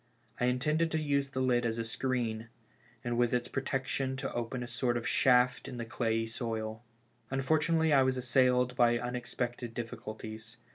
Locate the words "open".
4.33-4.63